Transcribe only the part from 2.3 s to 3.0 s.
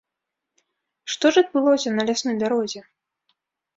дарозе?